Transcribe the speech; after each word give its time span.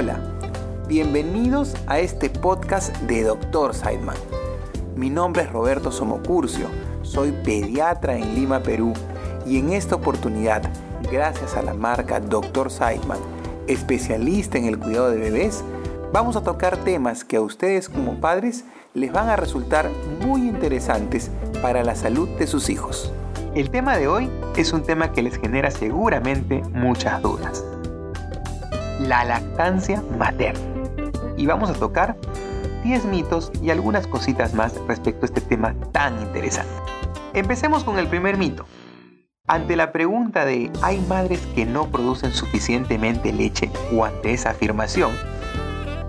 Hola, 0.00 0.20
bienvenidos 0.86 1.74
a 1.88 1.98
este 1.98 2.30
podcast 2.30 2.96
de 3.08 3.24
Dr. 3.24 3.74
Seidman. 3.74 4.14
Mi 4.94 5.10
nombre 5.10 5.42
es 5.42 5.50
Roberto 5.50 5.90
Somocurcio, 5.90 6.68
soy 7.02 7.32
pediatra 7.32 8.16
en 8.16 8.36
Lima, 8.36 8.62
Perú, 8.62 8.92
y 9.44 9.58
en 9.58 9.72
esta 9.72 9.96
oportunidad, 9.96 10.62
gracias 11.10 11.56
a 11.56 11.62
la 11.62 11.74
marca 11.74 12.20
Dr. 12.20 12.70
Seidman, 12.70 13.18
especialista 13.66 14.56
en 14.56 14.66
el 14.66 14.78
cuidado 14.78 15.10
de 15.10 15.18
bebés, 15.18 15.64
vamos 16.12 16.36
a 16.36 16.44
tocar 16.44 16.76
temas 16.76 17.24
que 17.24 17.38
a 17.38 17.40
ustedes 17.40 17.88
como 17.88 18.20
padres 18.20 18.64
les 18.94 19.12
van 19.12 19.28
a 19.28 19.34
resultar 19.34 19.90
muy 20.24 20.42
interesantes 20.42 21.28
para 21.60 21.82
la 21.82 21.96
salud 21.96 22.28
de 22.38 22.46
sus 22.46 22.70
hijos. 22.70 23.12
El 23.56 23.70
tema 23.70 23.96
de 23.96 24.06
hoy 24.06 24.30
es 24.56 24.72
un 24.72 24.84
tema 24.84 25.10
que 25.10 25.22
les 25.22 25.38
genera 25.38 25.72
seguramente 25.72 26.62
muchas 26.72 27.20
dudas. 27.20 27.64
La 29.00 29.24
lactancia 29.24 30.02
materna. 30.18 30.60
Y 31.36 31.46
vamos 31.46 31.70
a 31.70 31.74
tocar 31.74 32.16
10 32.82 33.04
mitos 33.04 33.52
y 33.62 33.70
algunas 33.70 34.06
cositas 34.06 34.54
más 34.54 34.74
respecto 34.86 35.24
a 35.24 35.26
este 35.26 35.40
tema 35.40 35.74
tan 35.92 36.20
interesante. 36.20 36.72
Empecemos 37.34 37.84
con 37.84 37.98
el 37.98 38.08
primer 38.08 38.36
mito. 38.36 38.66
Ante 39.46 39.76
la 39.76 39.92
pregunta 39.92 40.44
de 40.44 40.70
¿hay 40.82 40.98
madres 41.00 41.40
que 41.54 41.64
no 41.64 41.86
producen 41.88 42.32
suficientemente 42.32 43.32
leche? 43.32 43.70
o 43.94 44.04
ante 44.04 44.32
esa 44.32 44.50
afirmación, 44.50 45.12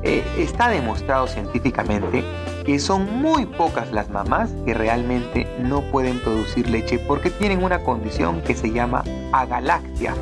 eh, 0.03 0.23
está 0.37 0.69
demostrado 0.69 1.27
científicamente 1.27 2.23
que 2.65 2.79
son 2.79 3.21
muy 3.21 3.45
pocas 3.45 3.91
las 3.91 4.09
mamás 4.09 4.49
que 4.65 4.73
realmente 4.73 5.47
no 5.59 5.81
pueden 5.91 6.19
producir 6.19 6.69
leche 6.69 6.99
porque 6.99 7.29
tienen 7.29 7.63
una 7.63 7.83
condición 7.83 8.41
que 8.41 8.55
se 8.55 8.71
llama 8.71 9.03
agalactia, 9.31 10.13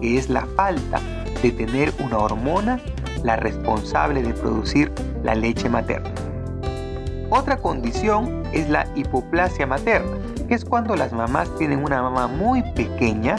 que 0.00 0.18
es 0.18 0.28
la 0.28 0.46
falta 0.56 1.00
de 1.42 1.52
tener 1.52 1.92
una 1.98 2.18
hormona 2.18 2.80
la 3.22 3.36
responsable 3.36 4.22
de 4.22 4.32
producir 4.34 4.92
la 5.22 5.34
leche 5.34 5.68
materna. 5.68 6.10
Otra 7.30 7.58
condición 7.58 8.42
es 8.52 8.68
la 8.68 8.86
hipoplasia 8.96 9.66
materna, 9.66 10.16
que 10.48 10.54
es 10.54 10.64
cuando 10.64 10.96
las 10.96 11.12
mamás 11.12 11.48
tienen 11.58 11.84
una 11.84 12.02
mamá 12.02 12.26
muy 12.26 12.62
pequeña, 12.72 13.36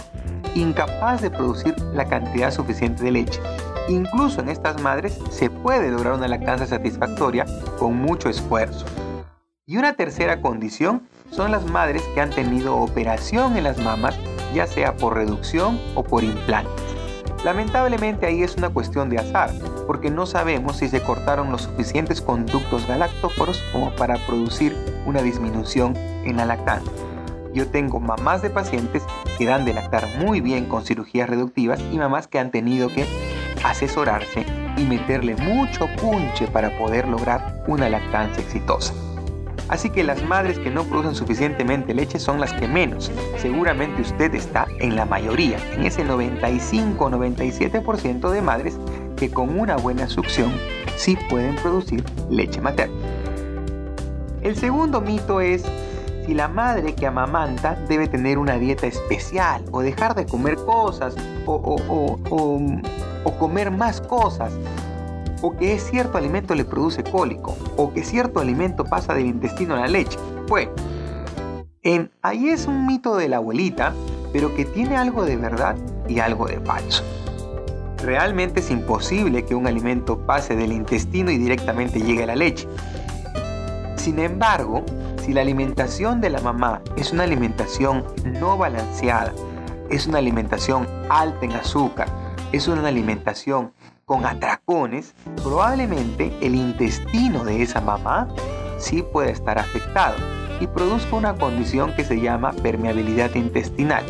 incapaz 0.56 1.22
de 1.22 1.30
producir 1.30 1.76
la 1.94 2.06
cantidad 2.06 2.52
suficiente 2.52 3.04
de 3.04 3.12
leche. 3.12 3.42
Incluso 3.90 4.42
en 4.42 4.50
estas 4.50 4.82
madres 4.82 5.20
se 5.30 5.50
puede 5.50 5.92
lograr 5.92 6.14
una 6.14 6.28
lactancia 6.28 6.68
satisfactoria 6.68 7.46
con 7.78 7.96
mucho 7.96 8.30
esfuerzo. 8.30 8.86
Y 9.66 9.78
una 9.78 9.94
tercera 9.94 10.42
condición 10.42 11.08
son 11.30 11.52
las 11.52 11.66
madres 11.66 12.04
que 12.14 12.22
han 12.22 12.30
tenido 12.30 12.78
operación 12.78 13.58
en 13.58 13.64
las 13.64 13.78
mamas, 13.78 14.18
ya 14.54 14.68
sea 14.68 14.96
por 14.96 15.16
reducción 15.16 15.80
o 15.96 16.04
por 16.04 16.24
implantes. 16.24 16.91
Lamentablemente 17.44 18.28
ahí 18.28 18.44
es 18.44 18.56
una 18.56 18.70
cuestión 18.70 19.10
de 19.10 19.18
azar, 19.18 19.50
porque 19.88 20.12
no 20.12 20.28
sabemos 20.28 20.78
si 20.78 20.88
se 20.88 21.02
cortaron 21.02 21.52
los 21.52 21.64
suficientes 21.64 22.22
conductos 22.22 22.88
galactóforos 22.88 23.64
como 23.72 23.92
para 23.96 24.16
producir 24.28 24.76
una 25.08 25.24
disminución 25.24 25.96
en 25.98 26.38
la 26.38 26.46
lactancia. 26.46 26.92
Yo 27.52 27.68
tengo 27.68 28.00
mamás 28.00 28.44
de 28.44 28.52
pacientes 28.52 29.04
que 29.40 29.46
dan 29.46 29.66
de 29.66 29.74
lactar 29.74 30.08
muy 30.20 30.40
bien 30.40 30.66
con 30.66 30.86
cirugías 30.86 31.30
reductivas 31.30 31.82
y 31.92 31.98
mamás 31.98 32.28
que 32.28 32.38
han 32.38 32.52
tenido 32.52 32.90
que 32.90 33.06
asesorarse 33.64 34.46
y 34.78 34.84
meterle 34.84 35.36
mucho 35.36 35.88
punche 36.00 36.48
para 36.48 36.78
poder 36.78 37.08
lograr 37.08 37.64
una 37.68 37.90
lactancia 37.90 38.44
exitosa. 38.44 38.94
Así 39.72 39.90
que 39.90 40.04
las 40.04 40.22
madres 40.24 40.60
que 40.60 40.70
no 40.70 40.84
producen 40.84 41.16
suficientemente 41.16 41.94
leche 41.94 42.20
son 42.20 42.42
las 42.42 42.52
que 42.52 42.68
menos. 42.68 43.10
Seguramente 43.38 44.02
usted 44.02 44.36
está 44.36 44.68
en 44.80 44.98
la 44.98 45.06
mayoría, 45.06 45.58
en 45.74 45.86
ese 45.86 46.06
95-97% 46.06 48.30
de 48.30 48.42
madres 48.42 48.78
que 49.16 49.32
con 49.32 49.58
una 49.58 49.78
buena 49.78 50.10
succión 50.10 50.52
sí 50.98 51.18
pueden 51.30 51.56
producir 51.56 52.04
leche 52.30 52.60
materna. 52.60 52.94
El 54.42 54.58
segundo 54.58 55.00
mito 55.00 55.40
es 55.40 55.64
si 56.26 56.34
la 56.34 56.50
madre 56.50 56.94
que 56.94 57.08
amamanta 57.08 57.78
debe 57.88 58.10
tener 58.10 58.40
una 58.40 58.58
dieta 58.58 58.88
especial 58.88 59.64
o 59.72 59.82
dejar 59.82 60.16
de 60.16 60.26
comer 60.26 60.58
cosas 60.58 61.16
o, 61.46 62.18
o 63.24 63.32
comer 63.40 63.72
más 63.72 64.02
cosas 64.02 64.52
o 65.42 65.56
que 65.58 65.80
cierto 65.80 66.18
alimento 66.18 66.56
le 66.56 66.66
produce 66.66 67.04
cólico, 67.04 67.58
o 67.78 67.92
que 67.94 68.04
cierto 68.04 68.40
alimento 68.40 68.86
pasa 68.86 69.14
del 69.14 69.26
intestino 69.26 69.76
a 69.76 69.82
la 69.82 69.88
leche. 69.88 70.18
Bueno, 70.48 70.72
ahí 72.22 72.50
es 72.50 72.68
un 72.68 72.86
mito 72.86 73.16
de 73.16 73.28
la 73.28 73.38
abuelita, 73.38 73.94
pero 74.32 74.54
que 74.56 74.66
tiene 74.66 74.98
algo 74.98 75.26
de 75.26 75.38
verdad 75.38 75.76
y 76.08 76.20
algo 76.20 76.48
de 76.48 76.60
falso. 76.60 77.04
Realmente 78.04 78.62
es 78.62 78.72
imposible 78.72 79.46
que 79.46 79.56
un 79.56 79.68
alimento 79.68 80.26
pase 80.26 80.56
del 80.56 80.72
intestino 80.72 81.32
y 81.32 81.38
directamente 81.38 82.02
llegue 82.02 82.24
a 82.24 82.28
la 82.28 82.36
leche. 82.36 82.68
Sin 83.96 84.20
embargo, 84.20 84.84
si 85.24 85.34
la 85.34 85.42
alimentación 85.42 86.22
de 86.22 86.32
la 86.32 86.42
mamá 86.42 86.82
es 86.96 87.12
una 87.14 87.24
alimentación 87.24 88.04
no 88.40 88.58
balanceada, 88.58 89.34
es 89.90 90.08
una 90.08 90.18
alimentación 90.18 90.88
alta 91.10 91.46
en 91.46 91.52
azúcar, 91.52 92.08
es 92.52 92.68
una 92.68 92.88
alimentación 92.88 93.72
con 94.06 94.26
atracones, 94.26 95.14
probablemente 95.42 96.34
el 96.42 96.56
intestino 96.56 97.46
de 97.46 97.62
esa 97.62 97.80
mamá 97.80 98.28
sí 98.78 99.04
puede 99.04 99.32
estar 99.32 99.58
afectado 99.58 100.16
y 100.60 100.68
produzca 100.68 101.16
una 101.16 101.36
condición 101.36 101.94
que 101.96 102.04
se 102.04 102.20
llama 102.20 102.52
permeabilidad 102.52 103.34
intestinal. 103.36 104.04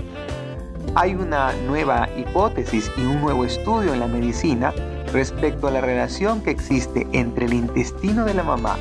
Hay 0.96 1.14
una 1.14 1.54
nueva 1.68 2.10
hipótesis 2.18 2.92
y 2.98 3.02
un 3.02 3.22
nuevo 3.22 3.46
estudio 3.46 3.94
en 3.94 4.00
la 4.00 4.08
medicina 4.08 4.74
respecto 5.14 5.68
a 5.68 5.72
la 5.72 5.82
relación 5.82 6.42
que 6.42 6.52
existe 6.52 7.08
entre 7.12 7.46
el 7.46 7.54
intestino 7.54 8.26
de 8.26 8.34
la 8.34 8.44
mamá, 8.44 8.78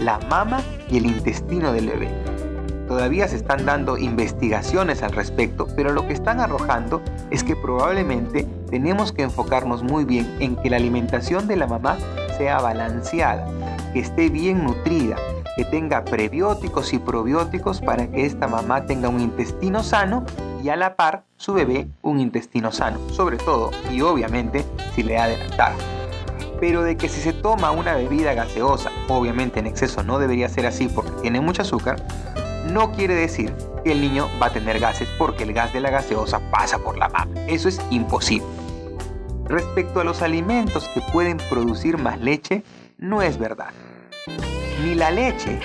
la 0.00 0.18
mama 0.30 0.62
y 0.90 0.96
el 0.96 1.06
intestino 1.06 1.72
del 1.72 1.88
bebé. 1.88 2.08
Todavía 2.88 3.28
se 3.28 3.36
están 3.36 3.64
dando 3.64 3.96
investigaciones 3.96 5.02
al 5.02 5.12
respecto, 5.12 5.68
pero 5.76 5.92
lo 5.92 6.06
que 6.06 6.14
están 6.14 6.40
arrojando 6.40 7.00
es 7.30 7.44
que 7.44 7.56
probablemente 7.56 8.46
tenemos 8.72 9.12
que 9.12 9.22
enfocarnos 9.22 9.82
muy 9.82 10.06
bien 10.06 10.34
en 10.40 10.56
que 10.56 10.70
la 10.70 10.78
alimentación 10.78 11.46
de 11.46 11.56
la 11.56 11.66
mamá 11.66 11.98
sea 12.38 12.58
balanceada, 12.58 13.46
que 13.92 14.00
esté 14.00 14.30
bien 14.30 14.64
nutrida, 14.64 15.16
que 15.58 15.66
tenga 15.66 16.06
prebióticos 16.06 16.94
y 16.94 16.98
probióticos 16.98 17.82
para 17.82 18.06
que 18.10 18.24
esta 18.24 18.48
mamá 18.48 18.86
tenga 18.86 19.10
un 19.10 19.20
intestino 19.20 19.82
sano 19.82 20.24
y 20.64 20.70
a 20.70 20.76
la 20.76 20.96
par 20.96 21.24
su 21.36 21.52
bebé 21.52 21.86
un 22.00 22.18
intestino 22.18 22.72
sano, 22.72 22.98
sobre 23.10 23.36
todo 23.36 23.72
y 23.90 24.00
obviamente 24.00 24.64
si 24.94 25.02
le 25.02 25.18
ha 25.18 25.28
de. 25.28 25.36
Pero 26.58 26.82
de 26.82 26.96
que 26.96 27.10
si 27.10 27.20
se 27.20 27.34
toma 27.34 27.72
una 27.72 27.94
bebida 27.94 28.32
gaseosa, 28.32 28.90
obviamente 29.08 29.60
en 29.60 29.66
exceso 29.66 30.02
no 30.02 30.18
debería 30.18 30.48
ser 30.48 30.64
así 30.64 30.88
porque 30.88 31.10
tiene 31.20 31.42
mucho 31.42 31.60
azúcar, 31.60 32.02
no 32.72 32.92
quiere 32.92 33.14
decir 33.14 33.52
que 33.84 33.92
el 33.92 34.00
niño 34.00 34.30
va 34.40 34.46
a 34.46 34.50
tener 34.50 34.78
gases 34.80 35.10
porque 35.18 35.42
el 35.42 35.52
gas 35.52 35.74
de 35.74 35.80
la 35.80 35.90
gaseosa 35.90 36.40
pasa 36.50 36.78
por 36.78 36.96
la 36.96 37.10
mama. 37.10 37.34
Eso 37.48 37.68
es 37.68 37.78
imposible. 37.90 38.61
Respecto 39.52 40.00
a 40.00 40.04
los 40.04 40.22
alimentos 40.22 40.88
que 40.94 41.02
pueden 41.12 41.36
producir 41.50 41.98
más 41.98 42.18
leche, 42.18 42.62
no 42.96 43.20
es 43.20 43.36
verdad. 43.36 43.68
Ni 44.82 44.94
la 44.94 45.10
leche 45.10 45.60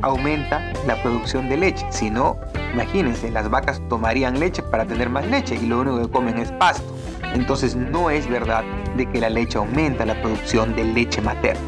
aumenta 0.00 0.72
la 0.86 1.02
producción 1.02 1.50
de 1.50 1.58
leche, 1.58 1.84
sino, 1.90 2.38
imagínense, 2.72 3.30
las 3.30 3.50
vacas 3.50 3.82
tomarían 3.90 4.40
leche 4.40 4.62
para 4.62 4.86
tener 4.86 5.10
más 5.10 5.26
leche 5.26 5.56
y 5.56 5.66
lo 5.66 5.80
único 5.80 6.00
que 6.00 6.10
comen 6.10 6.38
es 6.38 6.50
pasto. 6.52 6.96
Entonces 7.34 7.76
no 7.76 8.08
es 8.08 8.26
verdad 8.26 8.64
de 8.96 9.04
que 9.04 9.20
la 9.20 9.28
leche 9.28 9.58
aumenta 9.58 10.06
la 10.06 10.18
producción 10.22 10.74
de 10.74 10.84
leche 10.84 11.20
materna. 11.20 11.60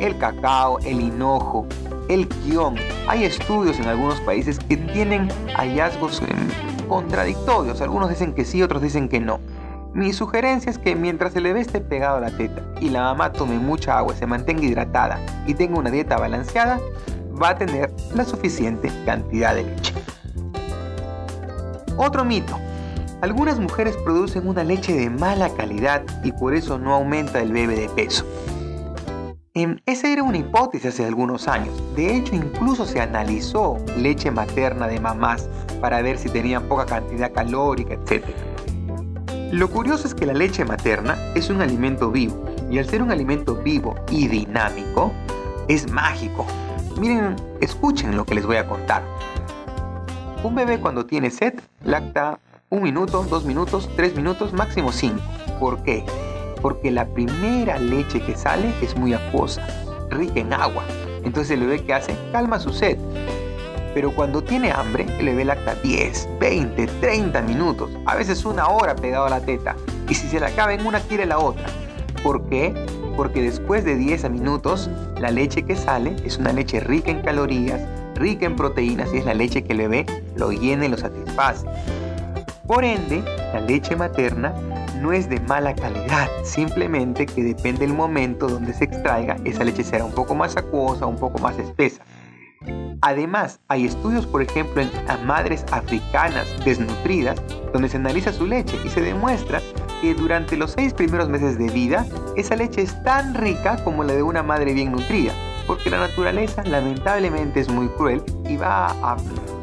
El 0.00 0.16
cacao, 0.16 0.78
el 0.78 0.98
hinojo, 0.98 1.66
el 2.08 2.26
guion. 2.26 2.76
Hay 3.06 3.24
estudios 3.24 3.78
en 3.80 3.88
algunos 3.88 4.18
países 4.22 4.58
que 4.60 4.78
tienen 4.78 5.28
hallazgos 5.58 6.22
em, 6.22 6.88
contradictorios. 6.88 7.82
Algunos 7.82 8.08
dicen 8.08 8.32
que 8.32 8.46
sí, 8.46 8.62
otros 8.62 8.80
dicen 8.80 9.10
que 9.10 9.20
no. 9.20 9.40
Mi 9.94 10.12
sugerencia 10.12 10.70
es 10.70 10.78
que 10.78 10.96
mientras 10.96 11.36
el 11.36 11.44
bebé 11.44 11.60
esté 11.60 11.80
pegado 11.80 12.16
a 12.16 12.20
la 12.20 12.36
teta 12.36 12.62
y 12.80 12.90
la 12.90 13.02
mamá 13.02 13.32
tome 13.32 13.60
mucha 13.60 13.96
agua, 13.96 14.12
se 14.16 14.26
mantenga 14.26 14.64
hidratada 14.64 15.20
y 15.46 15.54
tenga 15.54 15.78
una 15.78 15.88
dieta 15.88 16.16
balanceada, 16.16 16.80
va 17.40 17.50
a 17.50 17.58
tener 17.58 17.92
la 18.12 18.24
suficiente 18.24 18.90
cantidad 19.06 19.54
de 19.54 19.62
leche. 19.62 19.94
Otro 21.96 22.24
mito. 22.24 22.58
Algunas 23.20 23.60
mujeres 23.60 23.96
producen 23.98 24.48
una 24.48 24.64
leche 24.64 24.92
de 24.92 25.10
mala 25.10 25.48
calidad 25.50 26.02
y 26.24 26.32
por 26.32 26.54
eso 26.54 26.76
no 26.76 26.92
aumenta 26.92 27.40
el 27.40 27.52
bebé 27.52 27.76
de 27.76 27.88
peso. 27.88 28.26
Em, 29.54 29.78
esa 29.86 30.08
era 30.08 30.24
una 30.24 30.38
hipótesis 30.38 30.86
hace 30.86 31.06
algunos 31.06 31.46
años. 31.46 31.72
De 31.94 32.16
hecho, 32.16 32.34
incluso 32.34 32.84
se 32.84 33.00
analizó 33.00 33.76
leche 33.96 34.32
materna 34.32 34.88
de 34.88 34.98
mamás 34.98 35.48
para 35.80 36.02
ver 36.02 36.18
si 36.18 36.28
tenían 36.28 36.64
poca 36.64 36.84
cantidad 36.84 37.32
calórica, 37.32 37.94
etc. 37.94 38.24
Lo 39.54 39.70
curioso 39.70 40.08
es 40.08 40.16
que 40.16 40.26
la 40.26 40.32
leche 40.32 40.64
materna 40.64 41.16
es 41.36 41.48
un 41.48 41.62
alimento 41.62 42.10
vivo 42.10 42.44
y 42.68 42.78
al 42.78 42.88
ser 42.88 43.00
un 43.02 43.12
alimento 43.12 43.54
vivo 43.54 43.94
y 44.10 44.26
dinámico, 44.26 45.12
es 45.68 45.88
mágico. 45.88 46.44
Miren, 46.98 47.36
escuchen 47.60 48.16
lo 48.16 48.24
que 48.24 48.34
les 48.34 48.44
voy 48.46 48.56
a 48.56 48.66
contar. 48.66 49.04
Un 50.42 50.56
bebé 50.56 50.80
cuando 50.80 51.06
tiene 51.06 51.30
sed 51.30 51.54
lacta 51.84 52.40
un 52.68 52.82
minuto, 52.82 53.22
dos 53.30 53.44
minutos, 53.44 53.88
tres 53.94 54.16
minutos, 54.16 54.52
máximo 54.52 54.90
cinco. 54.90 55.22
¿Por 55.60 55.84
qué? 55.84 56.04
porque 56.60 56.90
la 56.90 57.04
primera 57.04 57.78
leche 57.78 58.22
que 58.22 58.34
sale 58.34 58.72
es 58.80 58.96
muy 58.96 59.12
acuosa, 59.12 59.62
rica 60.08 60.40
en 60.40 60.50
agua. 60.50 60.82
Entonces 61.22 61.52
el 61.52 61.60
bebé 61.60 61.84
que 61.84 61.92
hace 61.92 62.16
calma 62.32 62.58
su 62.58 62.72
sed. 62.72 62.98
Pero 63.94 64.12
cuando 64.12 64.42
tiene 64.42 64.72
hambre, 64.72 65.06
el 65.18 65.26
bebé 65.26 65.44
lacta 65.44 65.76
10, 65.76 66.28
20, 66.40 66.86
30 67.00 67.40
minutos, 67.42 67.90
a 68.06 68.16
veces 68.16 68.44
una 68.44 68.66
hora 68.66 68.96
pegado 68.96 69.26
a 69.26 69.30
la 69.30 69.40
teta. 69.40 69.76
Y 70.08 70.14
si 70.14 70.26
se 70.28 70.40
la 70.40 70.48
acaba 70.48 70.74
en 70.74 70.84
una, 70.84 70.98
quiere 71.00 71.24
la 71.24 71.38
otra. 71.38 71.64
¿Por 72.24 72.48
qué? 72.48 72.74
Porque 73.16 73.40
después 73.40 73.84
de 73.84 73.94
10 73.94 74.28
minutos, 74.30 74.90
la 75.20 75.30
leche 75.30 75.62
que 75.62 75.76
sale 75.76 76.16
es 76.24 76.38
una 76.38 76.52
leche 76.52 76.80
rica 76.80 77.12
en 77.12 77.22
calorías, 77.22 77.80
rica 78.16 78.46
en 78.46 78.56
proteínas 78.56 79.14
y 79.14 79.18
es 79.18 79.24
la 79.24 79.34
leche 79.34 79.62
que 79.62 79.72
el 79.72 79.78
bebé 79.78 80.06
lo 80.36 80.50
llena 80.50 80.86
y 80.86 80.88
lo 80.88 80.96
satisface. 80.96 81.64
Por 82.66 82.84
ende, 82.84 83.22
la 83.52 83.60
leche 83.60 83.94
materna 83.94 84.52
no 85.00 85.12
es 85.12 85.28
de 85.28 85.38
mala 85.40 85.74
calidad, 85.74 86.28
simplemente 86.44 87.26
que 87.26 87.42
depende 87.42 87.80
del 87.80 87.92
momento 87.92 88.48
donde 88.48 88.72
se 88.72 88.84
extraiga, 88.84 89.36
esa 89.44 89.64
leche 89.64 89.84
será 89.84 90.04
un 90.04 90.12
poco 90.12 90.34
más 90.34 90.56
acuosa, 90.56 91.06
un 91.06 91.16
poco 91.16 91.38
más 91.38 91.58
espesa. 91.58 92.02
Además, 93.06 93.60
hay 93.68 93.84
estudios, 93.84 94.26
por 94.26 94.40
ejemplo, 94.40 94.80
en 94.80 94.90
madres 95.26 95.62
africanas 95.72 96.46
desnutridas, 96.64 97.36
donde 97.70 97.90
se 97.90 97.98
analiza 97.98 98.32
su 98.32 98.46
leche 98.46 98.78
y 98.82 98.88
se 98.88 99.02
demuestra 99.02 99.60
que 100.00 100.14
durante 100.14 100.56
los 100.56 100.70
seis 100.70 100.94
primeros 100.94 101.28
meses 101.28 101.58
de 101.58 101.68
vida, 101.68 102.06
esa 102.34 102.56
leche 102.56 102.80
es 102.80 103.02
tan 103.04 103.34
rica 103.34 103.76
como 103.84 104.04
la 104.04 104.14
de 104.14 104.22
una 104.22 104.42
madre 104.42 104.72
bien 104.72 104.90
nutrida, 104.90 105.34
porque 105.66 105.90
la 105.90 105.98
naturaleza 105.98 106.64
lamentablemente 106.64 107.60
es 107.60 107.68
muy 107.68 107.88
cruel 107.88 108.22
y 108.48 108.56
va 108.56 108.86
a 109.02 109.18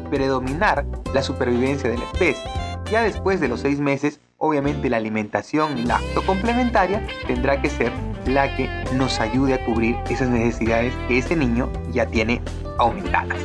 predominar 0.08 0.86
la 1.12 1.20
supervivencia 1.20 1.90
de 1.90 1.98
la 1.98 2.04
especie. 2.04 2.48
Ya 2.92 3.02
después 3.02 3.40
de 3.40 3.48
los 3.48 3.58
seis 3.58 3.80
meses, 3.80 4.20
obviamente 4.38 4.88
la 4.88 4.98
alimentación 4.98 5.88
lacto 5.88 6.24
complementaria 6.24 7.04
tendrá 7.26 7.60
que 7.60 7.70
ser 7.70 7.90
la 8.26 8.54
que 8.56 8.68
nos 8.94 9.20
ayude 9.20 9.54
a 9.54 9.64
cubrir 9.64 9.96
esas 10.08 10.28
necesidades 10.28 10.92
que 11.08 11.18
ese 11.18 11.36
niño 11.36 11.68
ya 11.92 12.06
tiene 12.06 12.40
aumentadas. 12.78 13.38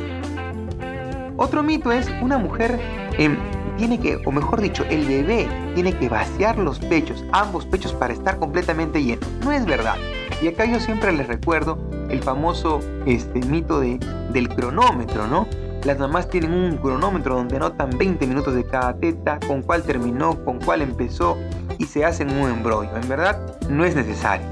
Otro 1.36 1.62
mito 1.62 1.92
es 1.92 2.10
una 2.20 2.38
mujer 2.38 2.80
em, 3.16 3.36
tiene 3.78 3.98
que, 4.00 4.20
o 4.26 4.32
mejor 4.32 4.60
dicho, 4.60 4.84
el 4.90 5.06
bebé 5.06 5.48
tiene 5.74 5.92
que 5.92 6.08
vaciar 6.08 6.58
los 6.58 6.78
pechos, 6.80 7.24
ambos 7.32 7.64
pechos 7.64 7.92
para 7.92 8.12
estar 8.12 8.38
completamente 8.38 9.02
lleno. 9.02 9.26
No 9.44 9.52
es 9.52 9.64
verdad. 9.64 9.94
Y 10.42 10.48
acá 10.48 10.66
yo 10.66 10.78
siempre 10.80 11.12
les 11.12 11.26
recuerdo 11.28 11.78
el 12.10 12.22
famoso 12.22 12.80
este, 13.06 13.40
mito 13.40 13.80
de, 13.80 13.98
del 14.32 14.48
cronómetro, 14.48 15.26
¿no? 15.26 15.46
Las 15.84 15.98
mamás 15.98 16.28
tienen 16.28 16.52
un 16.52 16.76
cronómetro 16.76 17.36
donde 17.36 17.56
anotan 17.56 17.90
20 17.96 18.26
minutos 18.26 18.54
de 18.54 18.64
cada 18.64 18.94
teta, 18.96 19.38
con 19.46 19.62
cuál 19.62 19.84
terminó, 19.84 20.44
con 20.44 20.58
cuál 20.58 20.82
empezó 20.82 21.38
y 21.78 21.84
se 21.84 22.04
hacen 22.04 22.30
un 22.36 22.50
embrollo. 22.50 22.96
En 22.96 23.08
verdad, 23.08 23.40
no 23.70 23.84
es 23.84 23.94
necesario. 23.94 24.44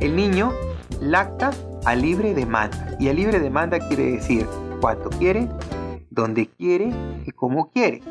El 0.00 0.14
niño 0.14 0.52
lacta 1.00 1.50
a 1.84 1.94
libre 1.94 2.34
demanda. 2.34 2.96
Y 3.00 3.08
a 3.08 3.12
libre 3.12 3.40
demanda 3.40 3.78
quiere 3.80 4.12
decir 4.12 4.46
cuánto 4.80 5.10
quiere, 5.10 5.48
dónde 6.10 6.48
quiere 6.48 6.92
y 7.26 7.30
cómo 7.32 7.70
quiere. 7.70 8.02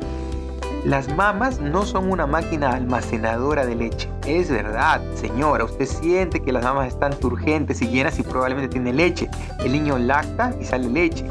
Las 0.84 1.14
mamas 1.16 1.60
no 1.60 1.84
son 1.84 2.10
una 2.10 2.26
máquina 2.26 2.70
almacenadora 2.70 3.66
de 3.66 3.74
leche. 3.74 4.08
Es 4.26 4.50
verdad, 4.50 5.02
señora, 5.14 5.64
usted 5.64 5.86
siente 5.86 6.40
que 6.40 6.52
las 6.52 6.62
mamas 6.62 6.88
están 6.88 7.18
turgentes 7.18 7.82
y 7.82 7.88
llenas 7.88 8.18
y 8.18 8.22
probablemente 8.22 8.68
tiene 8.68 8.92
leche. 8.92 9.28
El 9.58 9.72
niño 9.72 9.98
lacta 9.98 10.54
y 10.60 10.64
sale 10.64 10.88
leche. 10.88 11.24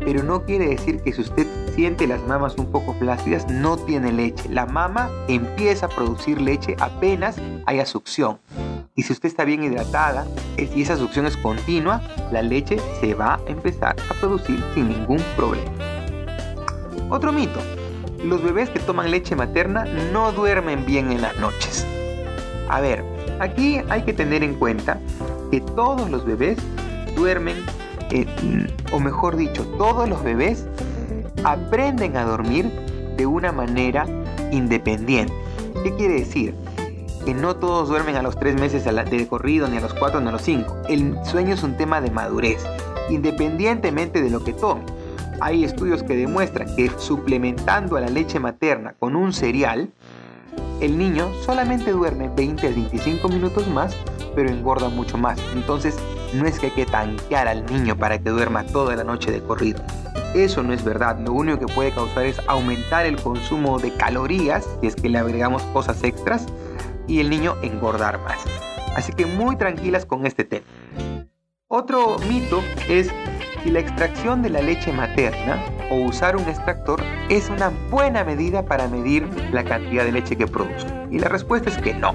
Pero 0.00 0.22
no 0.22 0.44
quiere 0.44 0.68
decir 0.68 1.02
que 1.02 1.12
si 1.12 1.22
usted 1.22 1.46
siente 1.74 2.06
las 2.06 2.22
mamas 2.26 2.56
un 2.56 2.66
poco 2.70 2.94
flácidas, 2.94 3.48
no 3.48 3.76
tiene 3.76 4.12
leche. 4.12 4.48
La 4.48 4.66
mama 4.66 5.10
empieza 5.28 5.86
a 5.86 5.88
producir 5.88 6.40
leche 6.40 6.76
apenas 6.78 7.36
haya 7.66 7.86
succión. 7.86 8.38
Y 8.96 9.02
si 9.02 9.12
usted 9.12 9.28
está 9.28 9.44
bien 9.44 9.64
hidratada 9.64 10.24
y 10.56 10.82
esa 10.82 10.96
succión 10.96 11.26
es 11.26 11.36
continua, 11.36 12.00
la 12.30 12.42
leche 12.42 12.76
se 13.00 13.14
va 13.14 13.34
a 13.34 13.40
empezar 13.48 13.96
a 14.08 14.14
producir 14.14 14.62
sin 14.72 14.88
ningún 14.88 15.20
problema. 15.36 15.72
Otro 17.10 17.32
mito. 17.32 17.60
Los 18.22 18.42
bebés 18.42 18.70
que 18.70 18.78
toman 18.78 19.10
leche 19.10 19.34
materna 19.34 19.84
no 20.12 20.30
duermen 20.30 20.86
bien 20.86 21.10
en 21.10 21.22
las 21.22 21.36
noches. 21.38 21.84
A 22.68 22.80
ver, 22.80 23.04
aquí 23.40 23.80
hay 23.88 24.02
que 24.02 24.12
tener 24.12 24.44
en 24.44 24.54
cuenta 24.54 25.00
que 25.50 25.60
todos 25.60 26.08
los 26.08 26.24
bebés 26.24 26.56
duermen, 27.16 27.56
eh, 28.10 28.26
o 28.92 29.00
mejor 29.00 29.36
dicho, 29.36 29.66
todos 29.76 30.08
los 30.08 30.22
bebés 30.22 30.66
aprenden 31.42 32.16
a 32.16 32.24
dormir 32.24 32.70
de 33.16 33.26
una 33.26 33.50
manera 33.50 34.06
independiente. 34.52 35.34
¿Qué 35.82 35.94
quiere 35.96 36.14
decir? 36.14 36.54
Que 37.24 37.34
no 37.34 37.56
todos 37.56 37.88
duermen 37.88 38.16
a 38.16 38.22
los 38.22 38.38
tres 38.38 38.54
meses 38.60 38.84
de 38.84 39.28
corrido, 39.28 39.68
ni 39.68 39.78
a 39.78 39.80
los 39.80 39.94
cuatro, 39.94 40.20
ni 40.20 40.28
a 40.28 40.32
los 40.32 40.42
cinco. 40.42 40.76
El 40.88 41.16
sueño 41.24 41.54
es 41.54 41.62
un 41.62 41.76
tema 41.76 42.00
de 42.00 42.10
madurez, 42.10 42.64
independientemente 43.08 44.22
de 44.22 44.30
lo 44.30 44.44
que 44.44 44.52
tome. 44.52 44.82
Hay 45.40 45.64
estudios 45.64 46.02
que 46.02 46.16
demuestran 46.16 46.74
que 46.76 46.90
suplementando 46.98 47.96
a 47.96 48.00
la 48.00 48.08
leche 48.08 48.38
materna 48.38 48.94
con 48.98 49.16
un 49.16 49.32
cereal, 49.32 49.90
el 50.80 50.98
niño 50.98 51.30
solamente 51.44 51.92
duerme 51.92 52.30
20 52.34 52.66
a 52.66 52.70
25 52.70 53.28
minutos 53.28 53.66
más, 53.68 53.96
pero 54.34 54.50
engorda 54.50 54.88
mucho 54.88 55.16
más. 55.16 55.38
Entonces, 55.54 55.96
no 56.34 56.46
es 56.46 56.58
que 56.58 56.66
hay 56.66 56.72
que 56.72 56.86
tanquear 56.86 57.48
al 57.48 57.64
niño 57.66 57.96
para 57.96 58.18
que 58.18 58.30
duerma 58.30 58.64
toda 58.64 58.96
la 58.96 59.04
noche 59.04 59.30
de 59.30 59.40
corrido. 59.40 59.82
Eso 60.34 60.62
no 60.62 60.72
es 60.72 60.84
verdad. 60.84 61.18
Lo 61.20 61.32
único 61.32 61.60
que 61.60 61.72
puede 61.72 61.92
causar 61.92 62.26
es 62.26 62.40
aumentar 62.48 63.06
el 63.06 63.16
consumo 63.16 63.78
de 63.78 63.92
calorías, 63.94 64.66
si 64.80 64.88
es 64.88 64.96
que 64.96 65.08
le 65.08 65.18
agregamos 65.18 65.62
cosas 65.72 66.02
extras, 66.02 66.46
y 67.06 67.20
el 67.20 67.30
niño 67.30 67.56
engordar 67.62 68.20
más. 68.20 68.38
Así 68.94 69.12
que 69.12 69.26
muy 69.26 69.56
tranquilas 69.56 70.06
con 70.06 70.26
este 70.26 70.44
tema. 70.44 70.66
Otro 71.68 72.18
mito 72.28 72.62
es 72.88 73.10
si 73.62 73.70
la 73.70 73.80
extracción 73.80 74.42
de 74.42 74.50
la 74.50 74.60
leche 74.60 74.92
materna 74.92 75.64
o 75.90 75.96
usar 75.96 76.36
un 76.36 76.46
extractor 76.48 77.02
es 77.30 77.48
una 77.48 77.70
buena 77.90 78.22
medida 78.22 78.64
para 78.64 78.88
medir 78.88 79.26
la 79.52 79.64
cantidad 79.64 80.04
de 80.04 80.12
leche 80.12 80.36
que 80.36 80.46
produce. 80.46 80.86
Y 81.10 81.18
la 81.18 81.28
respuesta 81.28 81.70
es 81.70 81.78
que 81.78 81.94
no, 81.94 82.14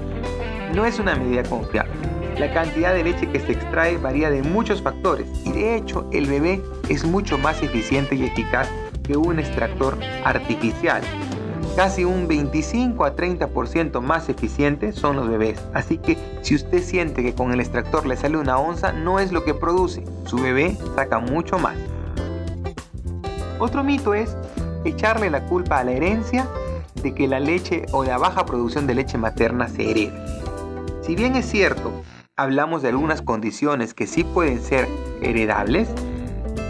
no 0.74 0.86
es 0.86 0.98
una 0.98 1.16
medida 1.16 1.42
confiable. 1.42 1.92
La 2.38 2.52
cantidad 2.54 2.94
de 2.94 3.04
leche 3.04 3.28
que 3.28 3.40
se 3.40 3.52
extrae 3.52 3.98
varía 3.98 4.30
de 4.30 4.42
muchos 4.42 4.80
factores 4.80 5.28
y 5.44 5.52
de 5.52 5.76
hecho 5.76 6.08
el 6.12 6.26
bebé 6.26 6.62
es 6.88 7.04
mucho 7.04 7.36
más 7.36 7.62
eficiente 7.62 8.14
y 8.14 8.24
eficaz 8.24 8.68
que 9.02 9.16
un 9.16 9.38
extractor 9.38 9.98
artificial 10.24 11.02
casi 11.76 12.04
un 12.04 12.28
25 12.28 13.04
a 13.04 13.16
30% 13.16 14.00
más 14.00 14.28
eficiente 14.28 14.92
son 14.92 15.16
los 15.16 15.28
bebés. 15.28 15.60
Así 15.74 15.98
que 15.98 16.16
si 16.42 16.54
usted 16.54 16.82
siente 16.82 17.22
que 17.22 17.34
con 17.34 17.52
el 17.52 17.60
extractor 17.60 18.06
le 18.06 18.16
sale 18.16 18.36
una 18.36 18.58
onza, 18.58 18.92
no 18.92 19.18
es 19.18 19.32
lo 19.32 19.44
que 19.44 19.54
produce. 19.54 20.04
Su 20.26 20.38
bebé 20.38 20.76
saca 20.94 21.18
mucho 21.18 21.58
más. 21.58 21.76
Otro 23.58 23.84
mito 23.84 24.14
es 24.14 24.36
echarle 24.84 25.30
la 25.30 25.44
culpa 25.46 25.78
a 25.78 25.84
la 25.84 25.92
herencia 25.92 26.48
de 27.02 27.14
que 27.14 27.28
la 27.28 27.40
leche 27.40 27.86
o 27.92 28.04
la 28.04 28.18
baja 28.18 28.46
producción 28.46 28.86
de 28.86 28.94
leche 28.94 29.18
materna 29.18 29.68
se 29.68 29.90
hereda. 29.90 30.24
Si 31.02 31.14
bien 31.14 31.36
es 31.36 31.46
cierto, 31.46 31.92
hablamos 32.36 32.82
de 32.82 32.88
algunas 32.88 33.22
condiciones 33.22 33.94
que 33.94 34.06
sí 34.06 34.24
pueden 34.24 34.62
ser 34.62 34.88
heredables, 35.22 35.88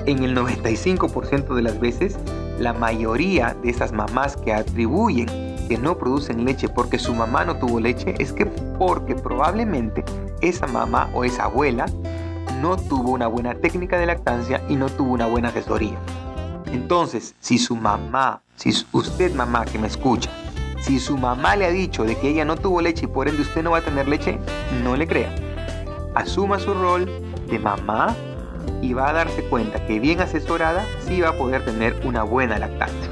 en 0.06 0.24
el 0.24 0.36
95% 0.36 1.54
de 1.54 1.62
las 1.62 1.78
veces 1.78 2.18
la 2.60 2.74
mayoría 2.74 3.56
de 3.62 3.70
esas 3.70 3.90
mamás 3.90 4.36
que 4.36 4.52
atribuyen 4.52 5.26
que 5.66 5.78
no 5.78 5.96
producen 5.96 6.44
leche 6.44 6.68
porque 6.68 6.98
su 6.98 7.14
mamá 7.14 7.44
no 7.44 7.56
tuvo 7.56 7.80
leche 7.80 8.14
es 8.18 8.32
que 8.32 8.44
porque 8.46 9.14
probablemente 9.14 10.04
esa 10.42 10.66
mamá 10.66 11.08
o 11.14 11.24
esa 11.24 11.44
abuela 11.44 11.86
no 12.60 12.76
tuvo 12.76 13.12
una 13.12 13.28
buena 13.28 13.54
técnica 13.54 13.98
de 13.98 14.06
lactancia 14.06 14.62
y 14.68 14.76
no 14.76 14.90
tuvo 14.90 15.12
una 15.12 15.26
buena 15.26 15.48
asesoría. 15.48 15.98
Entonces, 16.66 17.34
si 17.40 17.58
su 17.58 17.76
mamá, 17.76 18.42
si 18.56 18.72
usted 18.92 19.34
mamá 19.34 19.64
que 19.64 19.78
me 19.78 19.86
escucha, 19.86 20.30
si 20.80 21.00
su 21.00 21.16
mamá 21.16 21.56
le 21.56 21.64
ha 21.64 21.70
dicho 21.70 22.04
de 22.04 22.16
que 22.16 22.28
ella 22.28 22.44
no 22.44 22.56
tuvo 22.56 22.82
leche 22.82 23.06
y 23.06 23.08
por 23.08 23.28
ende 23.28 23.42
usted 23.42 23.62
no 23.62 23.70
va 23.70 23.78
a 23.78 23.82
tener 23.82 24.06
leche, 24.06 24.38
no 24.84 24.96
le 24.96 25.06
crea. 25.06 25.34
Asuma 26.14 26.58
su 26.58 26.74
rol 26.74 27.08
de 27.48 27.58
mamá 27.58 28.14
y 28.82 28.92
va 28.92 29.10
a 29.10 29.12
darse 29.12 29.42
cuenta 29.44 29.86
que 29.86 30.00
bien 30.00 30.20
asesorada 30.20 30.86
sí 31.06 31.20
va 31.20 31.30
a 31.30 31.38
poder 31.38 31.64
tener 31.64 32.00
una 32.04 32.22
buena 32.22 32.58
lactancia. 32.58 33.10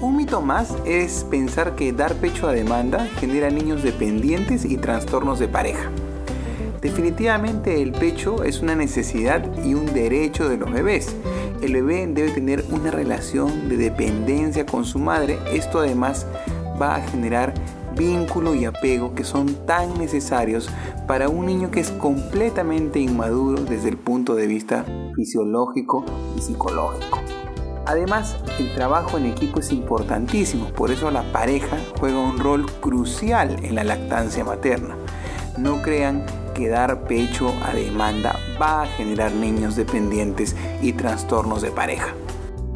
Un 0.00 0.16
mito 0.16 0.40
más 0.40 0.74
es 0.86 1.26
pensar 1.30 1.76
que 1.76 1.92
dar 1.92 2.14
pecho 2.14 2.48
a 2.48 2.52
demanda 2.52 3.06
genera 3.18 3.50
niños 3.50 3.82
dependientes 3.82 4.64
y 4.64 4.76
trastornos 4.78 5.38
de 5.38 5.48
pareja. 5.48 5.90
Definitivamente 6.80 7.82
el 7.82 7.92
pecho 7.92 8.42
es 8.42 8.60
una 8.60 8.74
necesidad 8.74 9.44
y 9.62 9.74
un 9.74 9.84
derecho 9.92 10.48
de 10.48 10.56
los 10.56 10.72
bebés. 10.72 11.14
El 11.60 11.74
bebé 11.74 12.06
debe 12.06 12.30
tener 12.30 12.64
una 12.70 12.90
relación 12.90 13.68
de 13.68 13.76
dependencia 13.76 14.64
con 14.64 14.86
su 14.86 14.98
madre. 14.98 15.38
Esto 15.52 15.80
además 15.80 16.26
va 16.80 16.96
a 16.96 17.02
generar 17.02 17.52
vínculo 17.96 18.54
y 18.54 18.64
apego 18.64 19.14
que 19.14 19.24
son 19.24 19.66
tan 19.66 19.98
necesarios 19.98 20.70
para 21.06 21.28
un 21.28 21.46
niño 21.46 21.70
que 21.70 21.80
es 21.80 21.90
completamente 21.90 23.00
inmaduro 23.00 23.62
desde 23.62 23.88
el 23.88 23.96
punto 23.96 24.34
de 24.34 24.46
vista 24.46 24.84
fisiológico 25.14 26.04
y 26.36 26.40
psicológico. 26.40 27.20
Además, 27.86 28.36
el 28.58 28.72
trabajo 28.74 29.18
en 29.18 29.26
equipo 29.26 29.60
es 29.60 29.72
importantísimo, 29.72 30.66
por 30.68 30.90
eso 30.90 31.10
la 31.10 31.32
pareja 31.32 31.76
juega 31.98 32.20
un 32.20 32.38
rol 32.38 32.70
crucial 32.80 33.56
en 33.64 33.74
la 33.74 33.84
lactancia 33.84 34.44
materna. 34.44 34.96
No 35.58 35.82
crean 35.82 36.24
que 36.54 36.68
dar 36.68 37.04
pecho 37.04 37.52
a 37.64 37.72
demanda 37.74 38.38
va 38.60 38.82
a 38.82 38.86
generar 38.86 39.32
niños 39.32 39.76
dependientes 39.76 40.54
y 40.82 40.92
trastornos 40.92 41.62
de 41.62 41.70
pareja. 41.70 42.14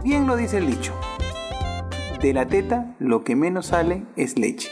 Bien 0.02 0.26
lo 0.26 0.36
dice 0.36 0.58
el 0.58 0.66
dicho. 0.66 0.92
De 2.24 2.32
la 2.32 2.46
teta 2.46 2.86
lo 3.00 3.22
que 3.22 3.36
menos 3.36 3.66
sale 3.66 4.02
es 4.16 4.38
leche. 4.38 4.70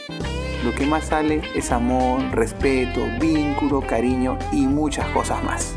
Lo 0.65 0.73
que 0.73 0.87
más 0.87 1.05
sale 1.05 1.43
es 1.53 1.71
amor, 1.71 2.19
respeto, 2.31 3.01
vínculo, 3.21 3.81
cariño 3.81 4.39
y 4.51 4.65
muchas 4.65 5.05
cosas 5.09 5.43
más. 5.43 5.75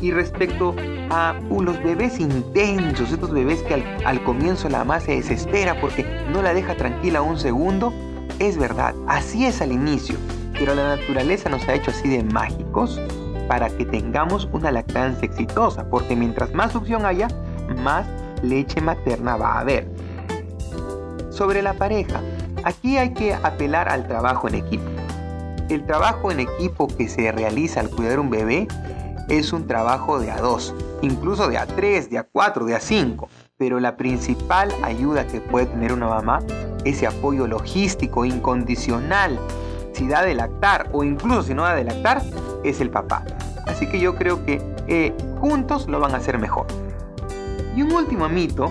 Y 0.00 0.12
respecto 0.12 0.76
a 1.10 1.34
los 1.50 1.82
bebés 1.82 2.20
intensos, 2.20 3.10
estos 3.10 3.32
bebés 3.32 3.60
que 3.62 3.74
al, 3.74 3.82
al 4.04 4.22
comienzo 4.22 4.68
la 4.68 4.78
mamá 4.78 5.00
se 5.00 5.16
desespera 5.16 5.80
porque 5.80 6.06
no 6.32 6.42
la 6.42 6.54
deja 6.54 6.76
tranquila 6.76 7.22
un 7.22 7.40
segundo, 7.40 7.92
es 8.38 8.56
verdad, 8.56 8.94
así 9.08 9.46
es 9.46 9.60
al 9.62 9.72
inicio, 9.72 10.14
pero 10.52 10.76
la 10.76 10.94
naturaleza 10.94 11.48
nos 11.48 11.66
ha 11.66 11.74
hecho 11.74 11.90
así 11.90 12.08
de 12.08 12.22
mágicos 12.22 13.00
para 13.48 13.68
que 13.68 13.84
tengamos 13.84 14.48
una 14.52 14.70
lactancia 14.70 15.26
exitosa, 15.26 15.90
porque 15.90 16.14
mientras 16.14 16.54
más 16.54 16.70
succión 16.70 17.04
haya, 17.04 17.26
más 17.82 18.06
leche 18.44 18.80
materna 18.80 19.36
va 19.36 19.54
a 19.54 19.60
haber. 19.60 20.01
Sobre 21.32 21.62
la 21.62 21.72
pareja, 21.72 22.20
aquí 22.62 22.98
hay 22.98 23.14
que 23.14 23.32
apelar 23.32 23.88
al 23.88 24.06
trabajo 24.06 24.48
en 24.48 24.56
equipo. 24.56 24.84
El 25.70 25.86
trabajo 25.86 26.30
en 26.30 26.40
equipo 26.40 26.88
que 26.88 27.08
se 27.08 27.32
realiza 27.32 27.80
al 27.80 27.88
cuidar 27.88 28.20
un 28.20 28.28
bebé 28.28 28.68
es 29.30 29.54
un 29.54 29.66
trabajo 29.66 30.20
de 30.20 30.30
a 30.30 30.36
dos, 30.36 30.74
incluso 31.00 31.48
de 31.48 31.56
a 31.56 31.64
tres, 31.64 32.10
de 32.10 32.18
a 32.18 32.24
cuatro, 32.24 32.66
de 32.66 32.74
a 32.74 32.80
cinco. 32.80 33.30
Pero 33.56 33.80
la 33.80 33.96
principal 33.96 34.70
ayuda 34.82 35.26
que 35.26 35.40
puede 35.40 35.64
tener 35.64 35.94
una 35.94 36.06
mamá, 36.06 36.40
ese 36.84 37.06
apoyo 37.06 37.46
logístico 37.46 38.26
incondicional, 38.26 39.40
si 39.94 40.06
da 40.06 40.22
de 40.22 40.34
lactar 40.34 40.90
o 40.92 41.02
incluso 41.02 41.44
si 41.44 41.54
no 41.54 41.62
da 41.62 41.74
de 41.74 41.84
lactar, 41.84 42.22
es 42.62 42.82
el 42.82 42.90
papá. 42.90 43.24
Así 43.66 43.88
que 43.88 43.98
yo 43.98 44.16
creo 44.16 44.44
que 44.44 44.60
eh, 44.86 45.14
juntos 45.40 45.88
lo 45.88 45.98
van 45.98 46.12
a 46.12 46.18
hacer 46.18 46.38
mejor. 46.38 46.66
Y 47.74 47.80
un 47.80 47.92
último 47.92 48.28
mito 48.28 48.70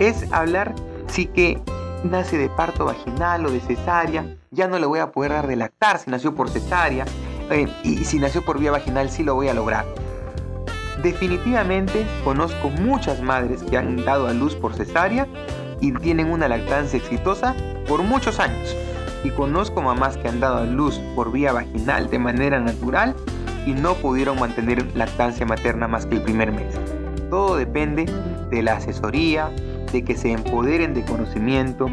es 0.00 0.24
hablar 0.32 0.74
si 1.06 1.26
que 1.26 1.62
nace 2.04 2.38
de 2.38 2.48
parto 2.48 2.84
vaginal 2.84 3.46
o 3.46 3.50
de 3.50 3.60
cesárea, 3.60 4.24
ya 4.50 4.68
no 4.68 4.78
le 4.78 4.86
voy 4.86 5.00
a 5.00 5.12
poder 5.12 5.32
dar 5.32 5.46
de 5.46 5.56
lactar 5.56 5.98
si 5.98 6.10
nació 6.10 6.34
por 6.34 6.48
cesárea, 6.50 7.04
eh, 7.50 7.68
y 7.82 8.04
si 8.04 8.18
nació 8.18 8.44
por 8.44 8.58
vía 8.58 8.70
vaginal 8.70 9.10
sí 9.10 9.22
lo 9.22 9.34
voy 9.34 9.48
a 9.48 9.54
lograr. 9.54 9.84
Definitivamente 11.02 12.06
conozco 12.24 12.68
muchas 12.68 13.22
madres 13.22 13.62
que 13.62 13.76
han 13.78 14.04
dado 14.04 14.26
a 14.26 14.34
luz 14.34 14.54
por 14.54 14.74
cesárea 14.74 15.26
y 15.80 15.92
tienen 15.92 16.30
una 16.30 16.46
lactancia 16.46 16.98
exitosa 16.98 17.54
por 17.88 18.02
muchos 18.02 18.38
años. 18.38 18.76
Y 19.24 19.30
conozco 19.30 19.80
mamás 19.80 20.16
que 20.18 20.28
han 20.28 20.40
dado 20.40 20.58
a 20.58 20.66
luz 20.66 21.00
por 21.14 21.32
vía 21.32 21.52
vaginal 21.52 22.10
de 22.10 22.18
manera 22.18 22.60
natural 22.60 23.14
y 23.66 23.72
no 23.72 23.94
pudieron 23.94 24.38
mantener 24.38 24.94
lactancia 24.94 25.46
materna 25.46 25.88
más 25.88 26.06
que 26.06 26.16
el 26.16 26.22
primer 26.22 26.52
mes. 26.52 26.74
Todo 27.30 27.56
depende 27.56 28.06
de 28.50 28.62
la 28.62 28.74
asesoría, 28.74 29.50
de 29.92 30.04
que 30.04 30.16
se 30.16 30.32
empoderen 30.32 30.94
de 30.94 31.04
conocimiento, 31.04 31.86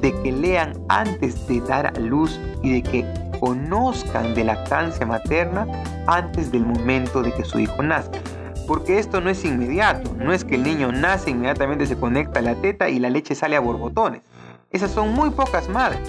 de 0.00 0.12
que 0.22 0.32
lean 0.32 0.72
antes 0.88 1.46
de 1.46 1.60
dar 1.60 1.86
a 1.86 2.00
luz 2.00 2.38
y 2.62 2.72
de 2.72 2.82
que 2.82 3.04
conozcan 3.40 4.34
de 4.34 4.44
lactancia 4.44 5.06
materna 5.06 5.66
antes 6.06 6.50
del 6.50 6.64
momento 6.64 7.22
de 7.22 7.32
que 7.32 7.44
su 7.44 7.58
hijo 7.58 7.82
nazca. 7.82 8.18
Porque 8.66 8.98
esto 8.98 9.20
no 9.20 9.30
es 9.30 9.44
inmediato, 9.44 10.14
no 10.18 10.32
es 10.32 10.44
que 10.44 10.56
el 10.56 10.62
niño 10.62 10.92
nace 10.92 11.30
inmediatamente 11.30 11.86
se 11.86 11.96
conecta 11.96 12.40
a 12.40 12.42
la 12.42 12.54
teta 12.54 12.88
y 12.90 12.98
la 12.98 13.10
leche 13.10 13.34
sale 13.34 13.56
a 13.56 13.60
borbotones. 13.60 14.20
Esas 14.70 14.90
son 14.90 15.14
muy 15.14 15.30
pocas 15.30 15.68
madres. 15.68 16.00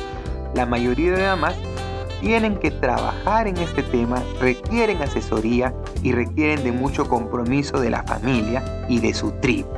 La 0.54 0.66
mayoría 0.66 1.14
de 1.14 1.26
mamás 1.28 1.56
tienen 2.20 2.58
que 2.58 2.72
trabajar 2.72 3.48
en 3.48 3.56
este 3.58 3.82
tema, 3.84 4.22
requieren 4.42 5.02
asesoría 5.02 5.74
y 6.04 6.12
requieren 6.12 6.64
de 6.64 6.72
mucho 6.74 7.08
compromiso 7.08 7.80
de 7.80 7.92
la 7.92 8.04
familia 8.04 8.86
y 8.90 9.00
de 9.00 9.14
su 9.14 9.32
tribu. 9.40 9.70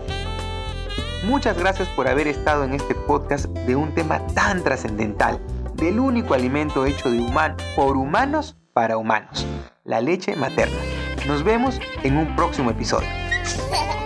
Muchas 1.24 1.56
gracias 1.56 1.88
por 1.90 2.08
haber 2.08 2.28
estado 2.28 2.64
en 2.64 2.74
este 2.74 2.96
podcast 2.96 3.46
de 3.46 3.76
un 3.76 3.94
tema 3.94 4.26
tan 4.34 4.64
trascendental 4.64 5.40
del 5.76 6.00
único 6.00 6.34
alimento 6.34 6.86
hecho 6.86 7.12
de 7.12 7.20
humano 7.20 7.58
por 7.76 7.96
humanos 7.96 8.58
para 8.74 8.98
humanos, 8.98 9.46
la 9.84 10.02
leche 10.02 10.36
materna. 10.36 10.80
Nos 11.28 11.44
vemos 11.44 11.80
en 12.02 12.18
un 12.18 12.36
próximo 12.36 12.72
episodio. 12.72 13.08